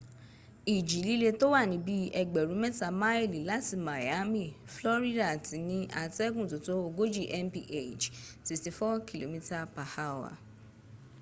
ìjì 0.75 0.99
líle 1.07 1.29
tó 1.39 1.45
wà 1.53 1.61
ní 1.71 1.75
bí 1.85 1.95
i 2.05 2.13
ẹgbẹ̀rún 2.21 2.61
mẹ́ta 2.63 2.87
máìlì 3.01 3.39
láti 3.49 3.75
miami 3.87 4.43
florida 4.75 5.27
ti 5.45 5.57
ní 5.69 5.77
atẹ́gùn 6.03 6.49
tótó 6.51 6.73
ogójì 6.87 7.23
mph 7.45 8.07
64 8.47 8.97
kph 9.09 10.27